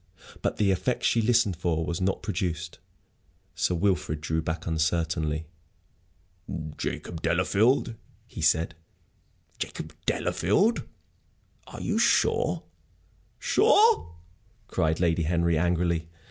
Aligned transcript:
But 0.41 0.57
the 0.57 0.71
effect 0.71 1.03
she 1.03 1.21
listened 1.21 1.55
for 1.57 1.85
was 1.85 2.01
not 2.01 2.23
produced. 2.23 2.79
Sir 3.53 3.75
Wilfrid 3.75 4.19
drew 4.19 4.41
back 4.41 4.65
uncertainly. 4.65 5.45
"Jacob 6.75 7.21
Delafield?" 7.21 7.93
he 8.25 8.41
said. 8.41 8.73
"Jacob 9.59 9.93
Delafield? 10.07 10.87
Are 11.67 11.81
you 11.81 11.99
sure?" 11.99 12.63
"Sure?" 13.37 14.15
cried 14.67 14.99
Lady 14.99 15.21
Henry, 15.21 15.55
angrily. 15.55 16.07